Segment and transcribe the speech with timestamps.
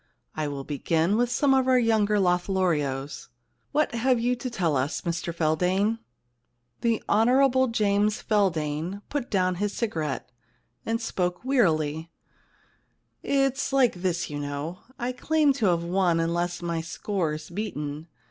[0.33, 3.29] I will begin with some of our younger Lotharios.
[3.71, 5.99] What have you to tell us, Mr Feldane?'
[6.81, 7.67] The Hon.
[7.71, 10.27] James Feldane put down his cigarette,
[10.87, 12.09] and spoke wearily:
[12.69, 14.79] * It's like this, you know.
[14.97, 18.07] I claim to have won unless my score's beaten.